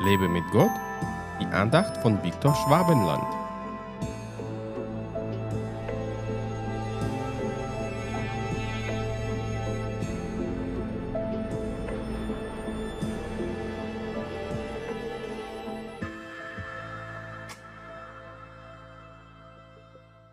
Lebe 0.00 0.28
mit 0.28 0.44
Gott, 0.52 0.70
die 1.40 1.46
Andacht 1.46 1.96
von 1.98 2.22
Viktor 2.22 2.54
Schwabenland. 2.54 3.24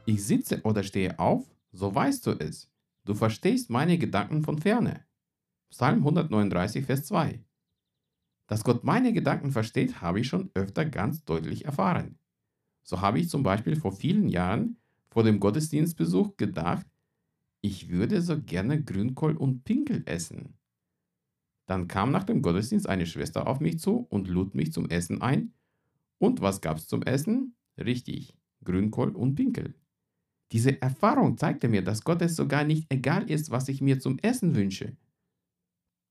Ich 0.06 0.24
sitze 0.24 0.62
oder 0.62 0.84
stehe 0.84 1.18
auf, 1.18 1.44
so 1.72 1.94
weißt 1.94 2.28
du 2.28 2.32
es. 2.34 2.72
Du 3.04 3.16
verstehst 3.16 3.72
meine 3.72 3.98
Gedanken 3.98 4.44
von 4.44 4.60
ferne. 4.60 5.06
Psalm 5.72 5.98
139, 5.98 6.86
Vers 6.86 7.06
2. 7.06 7.44
Dass 8.48 8.64
Gott 8.64 8.84
meine 8.84 9.14
Gedanken 9.14 9.52
versteht, 9.52 10.02
habe 10.02 10.20
ich 10.20 10.28
schon 10.28 10.52
öfter 10.54 10.86
ganz 10.86 11.24
deutlich 11.26 11.66
erfahren. 11.66 12.20
So 12.84 13.02
habe 13.02 13.20
ich 13.20 13.30
zum 13.30 13.44
Beispiel 13.44 13.76
vor 13.76 13.92
vielen 13.92 14.30
Jahren 14.30 14.78
vor 15.10 15.24
dem 15.24 15.40
Gottesdienstbesuch 15.40 16.38
gedacht, 16.38 16.86
ich 17.62 17.90
würde 17.90 18.22
so 18.22 18.40
gerne 18.40 18.84
Grünkohl 18.84 19.36
und 19.36 19.64
Pinkel 19.64 20.04
essen. 20.06 20.58
Dann 21.66 21.88
kam 21.88 22.12
nach 22.12 22.24
dem 22.24 22.44
Gottesdienst 22.44 22.88
eine 22.88 23.08
Schwester 23.08 23.48
auf 23.48 23.60
mich 23.60 23.80
zu 23.80 24.06
und 24.10 24.28
lud 24.28 24.54
mich 24.54 24.72
zum 24.72 24.90
Essen 24.90 25.22
ein. 25.22 25.54
Und 26.20 26.42
was 26.42 26.62
gab's 26.62 26.88
zum 26.88 27.02
Essen? 27.02 27.56
Richtig, 27.78 28.38
Grünkohl 28.64 29.10
und 29.10 29.36
Pinkel. 29.36 29.74
Diese 30.52 30.80
Erfahrung 30.82 31.38
zeigte 31.38 31.68
mir, 31.68 31.84
dass 31.84 32.04
Gott 32.04 32.22
es 32.22 32.36
sogar 32.36 32.64
nicht 32.64 32.86
egal 32.94 33.30
ist, 33.32 33.50
was 33.50 33.68
ich 33.68 33.82
mir 33.82 34.00
zum 34.00 34.20
Essen 34.20 34.56
wünsche. 34.56 34.96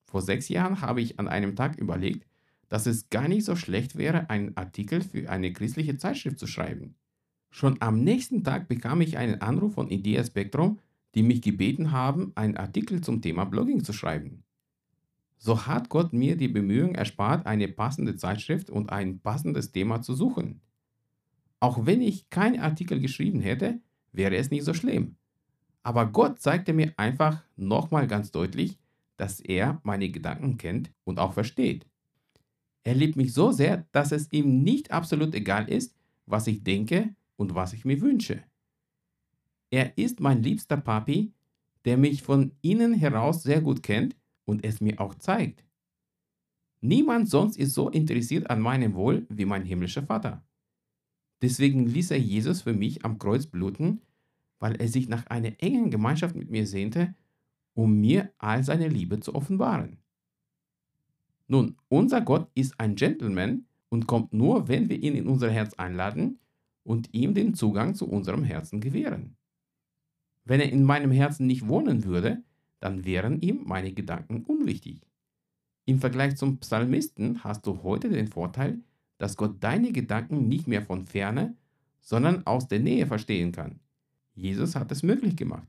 Vor 0.06 0.22
sechs 0.22 0.48
Jahren 0.48 0.80
habe 0.80 1.00
ich 1.00 1.18
an 1.18 1.28
einem 1.28 1.56
Tag 1.56 1.78
überlegt, 1.78 2.26
dass 2.68 2.86
es 2.86 3.10
gar 3.10 3.28
nicht 3.28 3.44
so 3.44 3.56
schlecht 3.56 3.96
wäre, 3.96 4.30
einen 4.30 4.56
Artikel 4.56 5.00
für 5.00 5.30
eine 5.30 5.52
christliche 5.52 5.96
Zeitschrift 5.96 6.38
zu 6.38 6.46
schreiben. 6.46 6.96
Schon 7.50 7.80
am 7.80 8.02
nächsten 8.02 8.42
Tag 8.42 8.68
bekam 8.68 9.00
ich 9.00 9.16
einen 9.16 9.40
Anruf 9.40 9.74
von 9.74 9.90
Idea 9.90 10.24
Spectrum, 10.24 10.80
die 11.14 11.22
mich 11.22 11.40
gebeten 11.40 11.92
haben, 11.92 12.32
einen 12.34 12.56
Artikel 12.56 13.00
zum 13.00 13.22
Thema 13.22 13.44
Blogging 13.44 13.84
zu 13.84 13.92
schreiben. 13.92 14.42
So 15.36 15.66
hat 15.66 15.88
Gott 15.88 16.12
mir 16.12 16.36
die 16.36 16.48
Bemühungen 16.48 16.94
erspart, 16.94 17.46
eine 17.46 17.68
passende 17.68 18.16
Zeitschrift 18.16 18.70
und 18.70 18.90
ein 18.90 19.20
passendes 19.20 19.72
Thema 19.72 20.02
zu 20.02 20.14
suchen. 20.14 20.60
Auch 21.60 21.86
wenn 21.86 22.02
ich 22.02 22.30
keinen 22.30 22.60
Artikel 22.60 23.00
geschrieben 23.00 23.40
hätte, 23.40 23.80
wäre 24.12 24.36
es 24.36 24.50
nicht 24.50 24.64
so 24.64 24.74
schlimm. 24.74 25.16
Aber 25.82 26.06
Gott 26.06 26.40
zeigte 26.40 26.72
mir 26.72 26.94
einfach 26.96 27.44
nochmal 27.56 28.06
ganz 28.06 28.30
deutlich, 28.30 28.78
dass 29.16 29.40
er 29.40 29.80
meine 29.84 30.10
Gedanken 30.10 30.56
kennt 30.58 30.92
und 31.04 31.18
auch 31.18 31.32
versteht. 31.32 31.86
Er 32.82 32.94
liebt 32.94 33.16
mich 33.16 33.32
so 33.32 33.52
sehr, 33.52 33.86
dass 33.92 34.12
es 34.12 34.30
ihm 34.32 34.62
nicht 34.62 34.90
absolut 34.90 35.34
egal 35.34 35.68
ist, 35.68 35.94
was 36.26 36.46
ich 36.46 36.62
denke 36.62 37.14
und 37.36 37.54
was 37.54 37.72
ich 37.72 37.84
mir 37.84 38.00
wünsche. 38.00 38.42
Er 39.70 39.96
ist 39.96 40.20
mein 40.20 40.42
liebster 40.42 40.76
Papi, 40.76 41.32
der 41.84 41.96
mich 41.96 42.22
von 42.22 42.52
innen 42.62 42.94
heraus 42.94 43.42
sehr 43.42 43.60
gut 43.60 43.82
kennt 43.82 44.16
und 44.44 44.64
es 44.64 44.80
mir 44.80 45.00
auch 45.00 45.14
zeigt. 45.14 45.64
Niemand 46.80 47.28
sonst 47.30 47.56
ist 47.56 47.72
so 47.72 47.88
interessiert 47.88 48.50
an 48.50 48.60
meinem 48.60 48.94
Wohl 48.94 49.26
wie 49.30 49.46
mein 49.46 49.64
himmlischer 49.64 50.02
Vater. 50.02 50.44
Deswegen 51.40 51.86
ließ 51.86 52.10
er 52.10 52.20
Jesus 52.20 52.62
für 52.62 52.74
mich 52.74 53.04
am 53.04 53.18
Kreuz 53.18 53.46
bluten, 53.46 54.02
weil 54.58 54.76
er 54.76 54.88
sich 54.88 55.08
nach 55.08 55.26
einer 55.26 55.52
engen 55.62 55.90
Gemeinschaft 55.90 56.36
mit 56.36 56.50
mir 56.50 56.66
sehnte 56.66 57.14
um 57.74 58.00
mir 58.00 58.32
all 58.38 58.64
seine 58.64 58.88
Liebe 58.88 59.20
zu 59.20 59.34
offenbaren. 59.34 59.98
Nun, 61.46 61.76
unser 61.88 62.20
Gott 62.20 62.48
ist 62.54 62.80
ein 62.80 62.94
Gentleman 62.94 63.66
und 63.88 64.06
kommt 64.06 64.32
nur, 64.32 64.68
wenn 64.68 64.88
wir 64.88 65.02
ihn 65.02 65.14
in 65.14 65.28
unser 65.28 65.50
Herz 65.50 65.74
einladen 65.74 66.38
und 66.84 67.12
ihm 67.12 67.34
den 67.34 67.54
Zugang 67.54 67.94
zu 67.94 68.08
unserem 68.08 68.42
Herzen 68.44 68.80
gewähren. 68.80 69.36
Wenn 70.44 70.60
er 70.60 70.70
in 70.70 70.84
meinem 70.84 71.10
Herzen 71.10 71.46
nicht 71.46 71.68
wohnen 71.68 72.04
würde, 72.04 72.42
dann 72.80 73.04
wären 73.04 73.40
ihm 73.40 73.62
meine 73.64 73.92
Gedanken 73.92 74.44
unwichtig. 74.44 75.00
Im 75.86 76.00
Vergleich 76.00 76.36
zum 76.36 76.58
Psalmisten 76.58 77.44
hast 77.44 77.66
du 77.66 77.82
heute 77.82 78.08
den 78.08 78.28
Vorteil, 78.28 78.80
dass 79.18 79.36
Gott 79.36 79.56
deine 79.60 79.92
Gedanken 79.92 80.48
nicht 80.48 80.66
mehr 80.66 80.82
von 80.82 81.06
ferne, 81.06 81.56
sondern 82.00 82.46
aus 82.46 82.68
der 82.68 82.80
Nähe 82.80 83.06
verstehen 83.06 83.52
kann. 83.52 83.80
Jesus 84.34 84.76
hat 84.76 84.90
es 84.92 85.02
möglich 85.02 85.36
gemacht. 85.36 85.68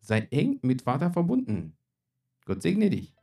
Sei 0.00 0.26
eng 0.30 0.58
mit 0.62 0.82
Vater 0.82 1.10
verbunden. 1.10 1.76
Gott 2.44 2.62
segne 2.62 2.90
dich. 2.90 3.14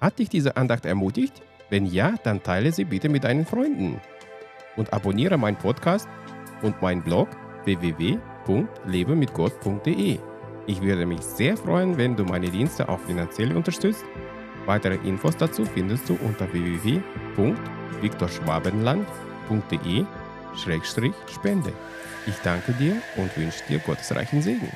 Hat 0.00 0.18
dich 0.18 0.28
diese 0.28 0.56
Andacht 0.56 0.86
ermutigt? 0.86 1.42
Wenn 1.70 1.86
ja, 1.86 2.16
dann 2.24 2.42
teile 2.42 2.72
sie 2.72 2.84
bitte 2.84 3.08
mit 3.08 3.24
deinen 3.24 3.46
Freunden. 3.46 4.00
Und 4.76 4.92
abonniere 4.92 5.38
meinen 5.38 5.56
Podcast 5.56 6.08
und 6.62 6.82
meinen 6.82 7.02
Blog 7.02 7.28
www.lebemitgott.de. 7.64 10.18
Ich 10.66 10.82
würde 10.82 11.06
mich 11.06 11.20
sehr 11.20 11.56
freuen, 11.56 11.96
wenn 11.98 12.16
du 12.16 12.24
meine 12.24 12.50
Dienste 12.50 12.88
auch 12.88 12.98
finanziell 13.00 13.56
unterstützt. 13.56 14.04
Weitere 14.66 14.96
Infos 15.06 15.36
dazu 15.36 15.64
findest 15.64 16.08
du 16.08 16.14
unter 16.14 16.52
www.viktorschwabenland.de-spende. 20.54 21.72
Ich 22.26 22.36
danke 22.42 22.72
dir 22.72 22.96
und 23.16 23.36
wünsche 23.36 23.62
dir 23.68 23.78
gottesreichen 23.80 24.42
Segen. 24.42 24.70